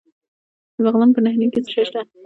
د 0.75 0.77
بغلان 0.85 1.09
په 1.13 1.19
نهرین 1.25 1.49
کې 1.53 1.59
څه 1.65 1.69
شی 1.73 1.83
شته؟ 1.87 2.01